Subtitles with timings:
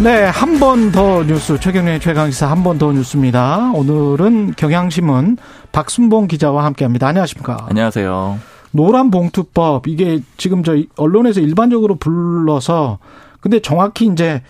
[0.00, 3.72] 네, 한 번 더 뉴스 최경련의 최강시사 한 번 더 뉴스입니다.
[3.74, 5.38] 오늘은 경향신문
[5.72, 7.08] 박순봉 기자와 함께합니다.
[7.08, 7.66] 안녕하십니까?
[7.68, 8.38] 안녕하세요.
[8.70, 12.98] 노란 봉투법 이게 지금 저 언론에서 일반적으로 불러서
[13.40, 14.42] 근데 정확히 이제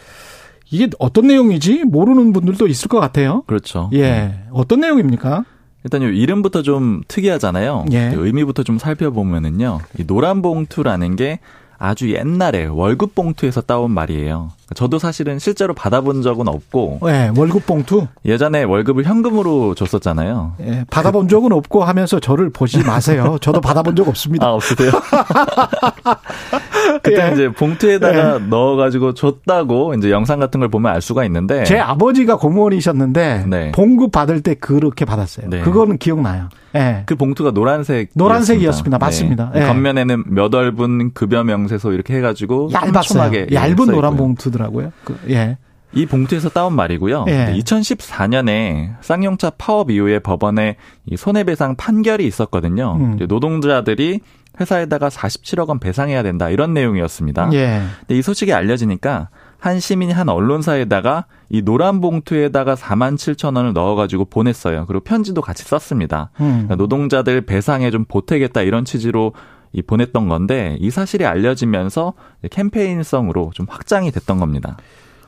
[0.71, 3.43] 이게 어떤 내용이지 모르는 분들도 있을 것 같아요.
[3.47, 3.89] 그렇죠.
[3.95, 5.45] 예, 어떤 내용입니까?
[5.85, 7.87] 일단 요 이름부터 좀 특이하잖아요.
[7.93, 8.13] 예.
[8.15, 9.79] 의미부터 좀 살펴보면은요.
[9.99, 11.39] 이 노란 봉투라는 게
[11.79, 14.51] 아주 옛날에 월급 봉투에서 따온 말이에요.
[14.75, 18.07] 저도 사실은 실제로 받아본 적은 없고 예, 월급 봉투.
[18.25, 20.55] 예전에 월급을 현금으로 줬었잖아요.
[20.61, 23.39] 예, 받아본 적은 없고 하면서 저를 보지 마세요.
[23.41, 24.47] 저도 받아본 적 없습니다.
[24.47, 24.91] 아 없으세요?
[27.03, 27.33] 그때 예.
[27.33, 33.45] 이제 봉투에다가 넣어가지고 줬다고 이제 영상 같은 걸 보면 알 수가 있는데 제 아버지가 공무원이셨는데
[33.49, 33.73] 네.
[33.73, 35.49] 봉급 받을 때 그렇게 받았어요.
[35.49, 35.61] 네.
[35.61, 36.49] 그거는 기억나요.
[36.75, 37.05] 예.
[37.07, 38.99] 그 봉투가 노란색 노란색이었습니다.
[38.99, 39.53] 맞습니다.
[39.55, 39.61] 예.
[39.61, 43.33] 겉면에는 몇 월분 급여 명세서 이렇게 해가지고 얇았어요.
[43.35, 44.27] 예, 얇은 써 노란 있고요.
[44.59, 44.93] 봉투더라고요.
[45.05, 45.57] 그, 예.
[45.93, 47.25] 이 봉투에서 따온 말이고요.
[47.29, 47.55] 예.
[47.57, 52.97] 2014년에 쌍용차 파업 이후에 법원에 이 손해배상 판결이 있었거든요.
[53.01, 53.19] 음.
[53.27, 54.21] 노동자들이
[54.61, 57.51] 회사에다가 47억 원 배상해야 된다 이런 내용이었습니다.
[57.55, 57.83] 예.
[58.01, 64.27] 근데 이 소식이 알려지니까 한 시민이 한 언론사에다가 이 노란 봉투에다가 4만 7천 원을 넣어가지고
[64.27, 64.87] 보냈어요.
[64.87, 66.31] 그리고 편지도 같이 썼습니다.
[66.41, 66.51] 음.
[66.51, 69.33] 그러니까 노동자들 배상에 좀 보태겠다 이런 취지로
[69.73, 72.15] 이 보냈던 건데 이 사실이 알려지면서
[72.51, 74.77] 캠페인성으로 좀 확장이 됐던 겁니다.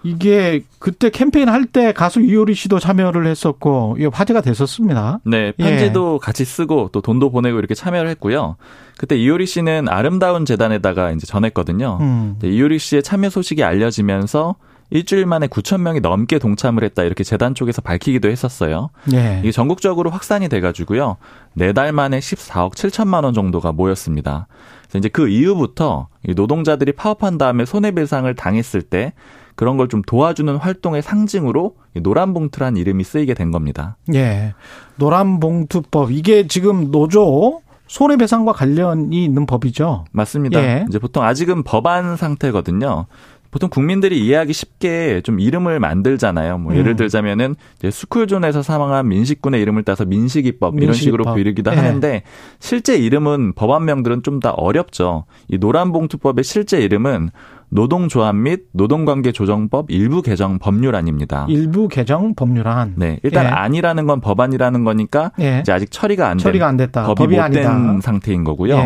[0.02, 5.20] 이게 그때 캠페인 할 때 가수 이효리 씨도 참여를 했었고 화제가 됐었습니다.
[5.26, 8.56] 네, 편지도 같이 쓰고 또 돈도 보내고 이렇게 참여를 했고요.
[8.98, 11.98] 그때 이효리 씨는 아름다운 재단에다가 이제 전했거든요.
[12.00, 12.36] 음.
[12.40, 14.56] 네, 이효리 씨의 참여 소식이 알려지면서
[14.90, 18.90] 일주일 만에 9천 명이 넘게 동참을 했다 이렇게 재단 쪽에서 밝히기도 했었어요.
[19.12, 19.38] 예.
[19.40, 21.16] 이게 전국적으로 확산이 돼가지고요.
[21.54, 24.46] 네 달 만에 14억 7천만 원 정도가 모였습니다.
[24.82, 29.12] 그래서 이제 그 이후부터 이 노동자들이 파업한 다음에 손해배상을 당했을 때
[29.54, 33.96] 그런 걸 좀 도와주는 활동의 상징으로 이 노란 봉투란 이름이 쓰이게 된 겁니다.
[34.14, 34.54] 예.
[34.96, 40.04] 노란 봉투법 이게 지금 노조 손해배상과 관련이 있는 법이죠.
[40.12, 40.62] 맞습니다.
[40.62, 40.84] 예.
[40.88, 43.06] 이제 보통 아직은 법안 상태거든요.
[43.50, 46.58] 보통 국민들이 이해하기 쉽게 좀 이름을 만들잖아요.
[46.58, 46.96] 뭐 예를 음.
[46.96, 51.24] 들자면은 이제 스쿨존에서 사망한 민식군의 이름을 따서 민식이법 이런 식으로.
[51.24, 51.76] 부르기도 예.
[51.76, 52.22] 하는데
[52.58, 55.24] 실제 이름은 법안명들은 좀더 어렵죠.
[55.48, 57.30] 이 노란봉투법의 실제 이름은
[57.68, 61.46] 노동조합 및 노동관계조정법 일부 개정 법률안입니다.
[61.48, 62.94] 일부 개정 법률안.
[62.96, 63.48] 네, 일단 예.
[63.48, 65.60] 안이라는 건 법안이라는 거니까 예.
[65.60, 67.02] 이제 아직 처리가 안 된, 처리가 안 됐다.
[67.04, 68.00] 법이 법이 못된 아니다.
[68.00, 68.76] 상태인 거고요.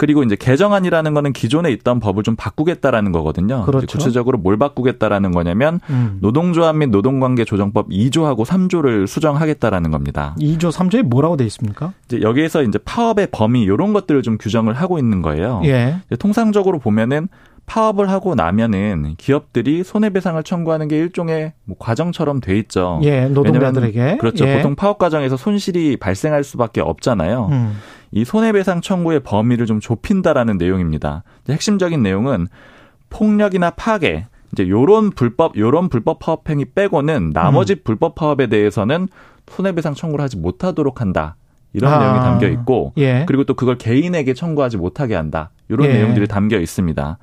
[0.00, 0.06] 예.
[0.10, 3.64] 그리고 이제 개정안이라는 거는 기존에 있던 법을 좀 바꾸겠다라는 거거든요.
[3.66, 3.86] 그렇죠.
[3.86, 6.16] 구체적으로 뭘 바꾸겠다라는 거냐면 음.
[6.22, 10.34] 노동조합 및 노동관계 조정법 2조하고 3조를 수정하겠다라는 겁니다.
[10.38, 11.92] 2조 3조에 뭐라고 돼 있습니까?
[12.06, 15.60] 이제 여기에서 이제 파업의 범위 이런 것들을 좀 규정을 하고 있는 거예요.
[15.64, 15.96] 예.
[16.18, 17.28] 통상적으로 보면은
[17.66, 22.98] 파업을 하고 나면은 기업들이 손해배상을 청구하는 게 일종의 뭐 과정처럼 돼 있죠.
[23.04, 23.98] 예, 노동자들에게.
[23.98, 24.44] 왜냐면 그렇죠.
[24.48, 24.56] 예.
[24.56, 27.48] 보통 파업 과정에서 손실이 발생할 수밖에 없잖아요.
[27.52, 27.76] 음.
[28.12, 31.22] 이 손해배상 청구의 범위를 좀 좁힌다라는 내용입니다.
[31.48, 32.48] 핵심적인 내용은
[33.08, 37.78] 폭력이나 파괴, 이제 요런 불법 요런 불법 파업 행위 빼고는 나머지 음.
[37.84, 39.08] 불법 파업에 대해서는
[39.48, 41.36] 손해배상 청구를 하지 못하도록 한다.
[41.72, 41.98] 이런 아.
[41.98, 43.24] 내용이 담겨 있고 예.
[43.26, 45.50] 그리고 또 그걸 개인에게 청구하지 못하게 한다.
[45.70, 45.94] 이런 예.
[45.94, 47.18] 내용들이 담겨 있습니다.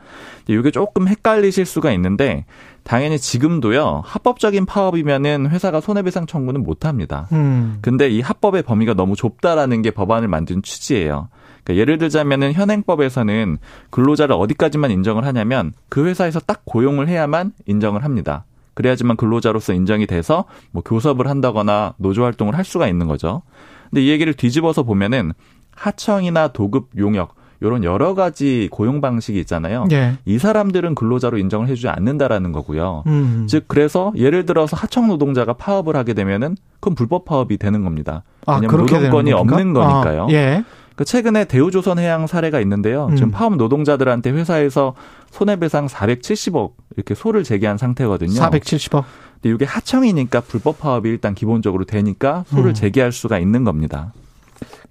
[0.47, 2.46] 이게 조금 헷갈리실 수가 있는데
[2.84, 4.02] 당연히 지금도요.
[4.06, 7.28] 합법적인 파업이면은 회사가 손해배상 청구는 못 합니다.
[7.34, 7.80] 음.
[7.81, 11.28] 근데 이 합법의 범위가 너무 좁다라는 게 법안을 만든 취지예요.
[11.63, 13.58] 그러니까 예를 들자면은 현행법에서는
[13.90, 18.46] 근로자를 어디까지만 인정을 하냐면 그 회사에서 딱 고용을 해야만 인정을 합니다.
[18.74, 23.41] 그래야지만 근로자로서 인정이 돼서 뭐 교섭을 한다거나 노조 활동을 할 수가 있는 거죠.
[23.90, 25.34] 근데 이 얘기를 뒤집어서 보면은
[25.75, 29.88] 하청이나 도급 용역 이런 여러 가지 고용 방식이 있잖아요.
[29.91, 30.18] 예.
[30.25, 33.03] 이 사람들은 근로자로 인정을 해주지 않는다라는 거고요.
[33.08, 33.47] 음.
[33.49, 38.23] 즉 그래서 예를 들어서 하청 노동자가 파업을 하게 되면은 그건 불법 파업이 되는 겁니다.
[38.46, 39.34] 아, 왜냐면 노동권이?
[39.34, 40.26] 없는 거니까요.
[40.26, 40.64] 아, 예.
[40.96, 43.08] 그 최근에 대우조선해양 사례가 있는데요.
[43.11, 43.16] 음.
[43.16, 44.96] 지금 파업 노동자들한테 회사에서
[45.29, 48.34] 손해배상 470억 이렇게 소를 제기한 상태거든요.
[48.34, 49.03] 470억.
[49.41, 52.73] 근데 이게 하청이니까 불법 파업이 일단 기본적으로 되니까 소를 음.
[52.73, 54.11] 제기할 수가 있는 겁니다.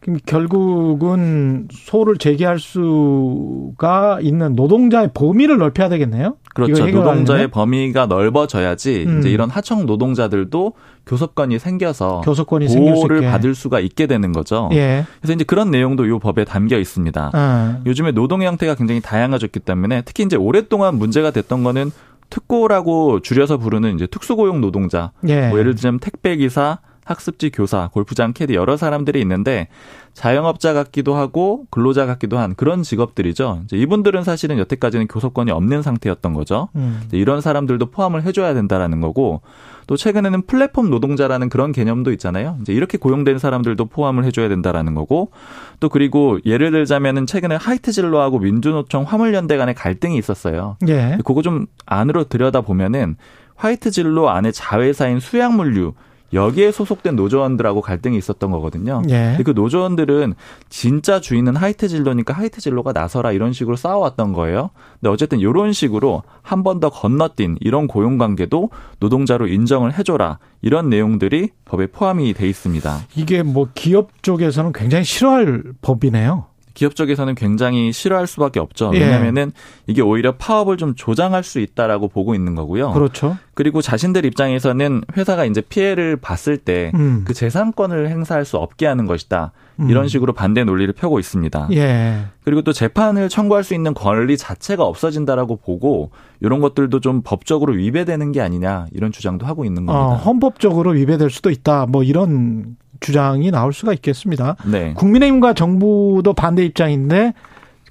[0.01, 6.37] 그럼 결국은 소를 제기할 수가 있는 노동자의 범위를 넓혀야 되겠네요.
[6.55, 6.87] 그렇죠.
[6.87, 9.19] 노동자의 범위가 넓어져야지 음.
[9.19, 10.73] 이제 이런 하청 노동자들도
[11.07, 13.31] 교섭권이 생겨서 교섭권이 수 보호를 있게.
[13.31, 14.69] 받을 수가 있게 되는 거죠.
[14.73, 15.05] 예.
[15.21, 17.31] 그래서 이제 그런 내용도 이 법에 담겨 있습니다.
[17.33, 17.79] 아.
[17.85, 21.91] 요즘에 노동 형태가 굉장히 다양해졌기 때문에 특히 이제 오랫동안 문제가 됐던 거는
[22.31, 25.13] 특고라고 줄여서 부르는 이제 특수고용 노동자.
[25.29, 25.49] 예.
[25.49, 29.69] 뭐 예를 들자면 택배 기사, 학습지 교사, 골프장 캐디 여러 사람들이 있는데
[30.12, 33.62] 자영업자 같기도 하고 근로자 같기도 한 그런 직업들이죠.
[33.64, 36.69] 이제 이분들은 사실은 여태까지는 교섭권이 없는 상태였던 거죠.
[36.75, 37.03] 음.
[37.12, 39.43] 이런 사람들도 포함을 해줘야 된다라는 거고
[39.87, 42.58] 또 최근에는 플랫폼 노동자라는 그런 개념도 있잖아요.
[42.62, 45.31] 이제 이렇게 고용된 사람들도 포함을 해줘야 된다라는 거고
[45.79, 50.76] 또 그리고 예를 들자면은 최근에 하이트진로하고 민주노총 화물연대 간의 갈등이 있었어요.
[50.88, 51.19] 예.
[51.25, 53.17] 그거 좀 안으로 들여다 보면은
[53.55, 55.94] 하이트 진로 안에 자회사인 수양물류
[56.32, 59.02] 여기에 소속된 노조원들하고 갈등이 있었던 거거든요.
[59.11, 59.38] 예.
[59.44, 60.34] 그 노조원들은
[60.69, 64.70] 진짜 주인은 하이트 진로니까 하이트 진로가 나서라 이런 식으로 싸워왔던 거예요.
[65.00, 70.90] 근데 어쨌든 이런 식으로 한 번 더 건너뛴 이런 고용 관계도 노동자로 인정을 해줘라 이런
[70.90, 72.99] 내용들이 법에 포함이 돼 있습니다.
[73.17, 76.46] 이게 뭐 기업 쪽에서는 굉장히 싫어할 법이네요.
[76.76, 78.90] 기업 쪽에서는 굉장히 싫어할 수밖에 없죠.
[78.94, 79.00] 예.
[79.00, 79.50] 왜냐하면은
[79.87, 82.93] 이게 오히려 파업을 좀 조장할 수 있다라고 보고 있는 거고요.
[82.93, 83.38] 그렇죠.
[83.55, 87.25] 그리고 자신들 입장에서는 회사가 이제 피해를 봤을 때그 음.
[87.26, 89.52] 그 재산권을 행사할 수 없게 하는 것이다.
[89.81, 89.88] 음.
[89.88, 91.69] 이런 식으로 반대 논리를 펴고 있습니다.
[91.73, 92.26] 예.
[92.44, 98.32] 그리고 또 재판을 청구할 수 있는 권리 자체가 없어진다라고 보고 이런 것들도 좀 법적으로 위배되는
[98.32, 100.08] 게 아니냐 이런 주장도 하고 있는 겁니다.
[100.08, 101.87] 어, 헌법적으로 위배될 수도 있다.
[101.87, 104.56] 뭐 이런 주장이 나올 수가 있겠습니다.
[104.64, 104.94] 네.
[104.94, 107.32] 국민의힘과 정부도 반대 입장인데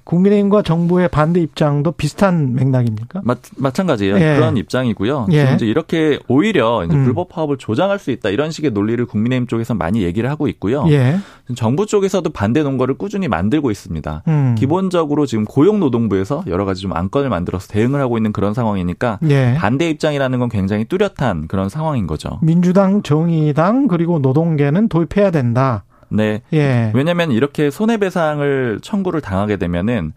[0.06, 3.22] 국민의힘과 정부의 반대 입장도 비슷한 맥락입니까?
[3.24, 4.14] 마, 마찬가지예요.
[4.16, 4.36] 예.
[4.36, 5.26] 그런 입장이고요.
[5.32, 5.52] 예.
[5.54, 7.04] 이제 이렇게 오히려 이제 음.
[7.04, 10.84] 불법 파업을 조장할 수 있다 이런 식의 논리를 국민의힘 쪽에서 많이 얘기를 하고 있고요.
[10.88, 11.18] 예.
[11.56, 14.22] 정부 쪽에서도 반대 논거를 꾸준히 만들고 있습니다.
[14.28, 14.54] 음.
[14.56, 19.54] 기본적으로 지금 고용노동부에서 여러 가지 좀 안건을 만들어서 대응을 하고 있는 그런 상황이니까 예.
[19.58, 22.38] 반대 입장이라는 건 굉장히 뚜렷한 그런 상황인 거죠.
[22.42, 25.82] 민주당, 정의당 그리고 노동계는 도입해야 된다.
[26.08, 26.42] 네.
[26.52, 26.92] 예.
[26.94, 30.12] 왜냐하면 이렇게 손해배상을 청구를 당하게 되면은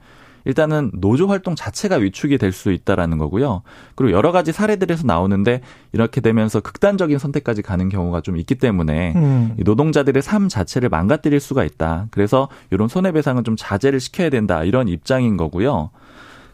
[0.45, 3.61] 일단은 노조 활동 자체가 위축이 될 수 있다라는 거고요.
[3.95, 9.55] 그리고 여러 가지 사례들에서 나오는데 이렇게 되면서 극단적인 선택까지 가는 경우가 좀 있기 때문에 음.
[9.59, 12.07] 노동자들의 삶 자체를 망가뜨릴 수가 있다.
[12.11, 14.63] 그래서 이런 손해배상은 좀 자제를 시켜야 된다.
[14.63, 15.91] 이런 입장인 거고요.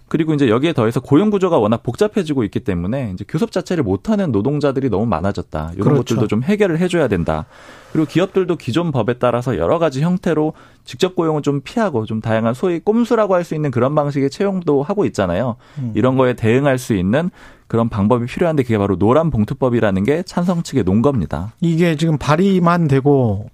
[0.08, 4.90] 그리고 이제 여기에 더해서 고용 구조가 워낙 복잡해지고 있기 때문에 이제 교섭 자체를 못하는 노동자들이
[4.90, 5.72] 너무 많아졌다.
[5.74, 6.00] 이런 그렇죠.
[6.16, 7.46] 것들도 좀 해결을 해줘야 된다.
[7.92, 10.54] 그리고 기업들도 기존 법에 따라서 여러 가지 형태로
[10.84, 15.06] 직접 고용을 좀 피하고 좀 다양한 소위 꼼수라고 할 수 있는 그런 방식의 채용도 하고
[15.06, 15.56] 있잖아요.
[15.80, 15.92] 음.
[15.96, 17.30] 이런 거에 대응할 수 있는
[17.68, 21.54] 그런 방법이 필요한데 그게 바로 노란 봉투법이라는 게 찬성 측의 논거입니다.
[21.62, 23.50] 이게 지금 발의만 되고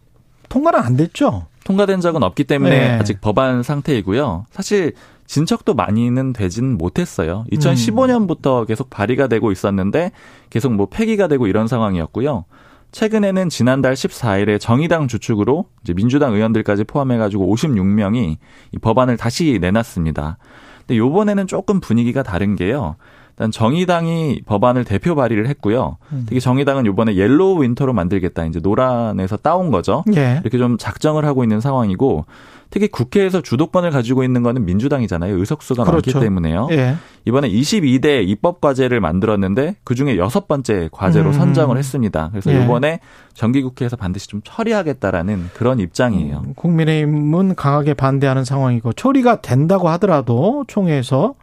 [0.49, 1.45] 통과는 안 됐죠?
[1.63, 2.89] 통과된 적은 없기 때문에 네.
[2.99, 4.45] 아직 법안 상태이고요.
[4.51, 4.93] 사실
[5.31, 7.45] 진척도 많이는 되진 못했어요.
[7.53, 10.11] 2015년부터 계속 발의가 되고 있었는데
[10.49, 12.43] 계속 뭐 폐기가 되고 이런 상황이었고요.
[12.91, 18.35] 최근에는 지난달 14일에 정의당 주축으로 이제 민주당 의원들까지 포함해가지고 56명이
[18.73, 20.37] 이 법안을 다시 내놨습니다.
[20.79, 22.97] 근데 요번에는 조금 분위기가 다른 게요.
[23.29, 25.95] 일단 정의당이 법안을 대표 발의를 했고요.
[26.11, 26.25] 음.
[26.27, 28.43] 특히 정의당은 요번에 Yellow Winter로 만들겠다.
[28.47, 30.03] 이제 노란에서 따온 거죠.
[30.13, 30.39] 예.
[30.41, 32.25] 이렇게 좀 작정을 하고 있는 상황이고
[32.71, 35.37] 특히 국회에서 주도권을 가지고 있는 거는 민주당이잖아요.
[35.37, 36.11] 의석수가 그렇죠.
[36.11, 36.69] 많기 때문에요.
[36.71, 36.95] 예.
[37.25, 41.33] 이번에 22대 입법 과제를 만들었는데 그중에 여섯 번째 과제로 음.
[41.33, 42.29] 선정을 했습니다.
[42.31, 42.63] 그래서 예.
[42.63, 43.01] 이번에
[43.33, 46.43] 정기국회에서 반드시 좀 처리하겠다라는 그런 입장이에요.
[46.45, 51.35] 음, 국민의힘은 강하게 반대하는 상황이고 처리가 된다고 하더라도 총회에서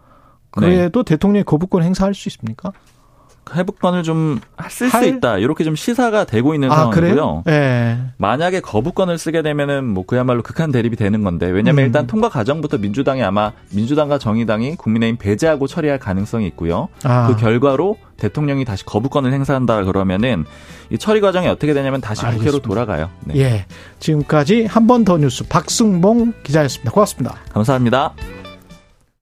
[0.50, 1.14] 그래도 네.
[1.14, 2.72] 대통령이 거부권 행사할 수 있습니까?
[3.54, 7.42] 회복권을 좀 쓸 수 있다 이렇게 좀 시사가 되고 있는 아, 상황이고요.
[7.46, 7.98] 네.
[8.16, 11.86] 만약에 거부권을 쓰게 되면은 뭐 그야말로 극한 대립이 되는 건데 왜냐하면 음.
[11.86, 16.88] 일단 통과 과정부터 민주당이 아마 민주당과 정의당이 국민의힘 배제하고 처리할 가능성이 있고요.
[17.04, 17.28] 아.
[17.28, 20.44] 그 결과로 대통령이 다시 거부권을 행사한다 그러면은
[20.90, 22.50] 이 처리 과정이 어떻게 되냐면 다시 알겠습니다.
[22.50, 23.10] 국회로 돌아가요.
[23.24, 23.36] 네.
[23.36, 23.66] 예.
[24.00, 26.90] 지금까지 한 번 더 뉴스 박승봉 기자였습니다.
[26.90, 27.36] 고맙습니다.
[27.52, 28.12] 감사합니다.